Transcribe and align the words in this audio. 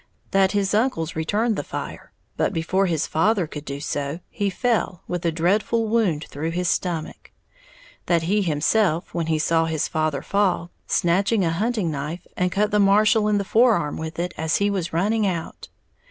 That 0.31 0.53
his 0.53 0.73
uncles 0.73 1.15
returned 1.15 1.55
the 1.55 1.63
fire, 1.63 2.11
but 2.35 2.53
before 2.53 2.87
his 2.87 3.05
father 3.05 3.45
could 3.45 3.63
do 3.63 3.79
so, 3.79 4.19
he 4.31 4.49
fell, 4.49 5.03
with 5.07 5.23
a 5.25 5.31
dreadful 5.31 5.87
wound 5.87 6.23
through 6.27 6.49
the 6.49 6.63
stomach. 6.65 7.31
That 8.07 8.23
he 8.23 8.41
himself, 8.41 9.13
when 9.13 9.27
he 9.27 9.37
saw 9.37 9.65
his 9.65 9.87
father 9.87 10.23
fall, 10.23 10.71
snatched 10.87 11.33
a 11.33 11.49
hunting 11.51 11.91
knife 11.91 12.25
and 12.35 12.51
cut 12.51 12.71
the 12.71 12.79
marshal 12.79 13.27
in 13.27 13.37
the 13.37 13.45
forearm 13.45 13.95
with 13.95 14.17
it 14.17 14.33
as 14.37 14.55
he 14.55 14.71
was 14.71 14.91
running 14.91 15.27
out. 15.27 15.69